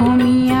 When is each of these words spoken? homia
homia 0.00 0.59